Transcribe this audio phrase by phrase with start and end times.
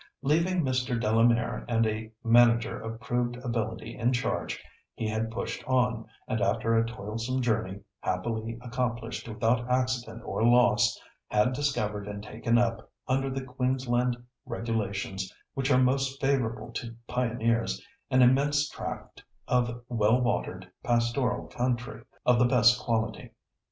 [0.23, 0.99] Leaving Mr.
[0.99, 4.59] Delamere and a manager of proved ability in charge,
[4.95, 10.99] he had pushed on, and after a toilsome journey, happily accomplished without accident or loss,
[11.27, 14.17] had discovered and taken up, under the Queensland
[14.47, 17.79] regulations, which are most favourable to pioneers,
[18.09, 23.29] an immense tract of well watered, pastoral country of the best quality.